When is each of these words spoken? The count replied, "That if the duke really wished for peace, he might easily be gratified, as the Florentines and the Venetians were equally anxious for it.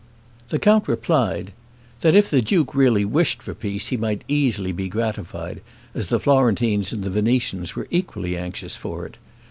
The 0.49 0.57
count 0.57 0.87
replied, 0.87 1.53
"That 1.99 2.15
if 2.15 2.27
the 2.31 2.41
duke 2.41 2.73
really 2.73 3.05
wished 3.05 3.39
for 3.43 3.53
peace, 3.53 3.89
he 3.89 3.97
might 3.97 4.23
easily 4.27 4.71
be 4.71 4.89
gratified, 4.89 5.61
as 5.93 6.07
the 6.07 6.19
Florentines 6.19 6.91
and 6.91 7.03
the 7.03 7.11
Venetians 7.11 7.75
were 7.75 7.87
equally 7.91 8.35
anxious 8.35 8.75
for 8.75 9.05
it. 9.05 9.17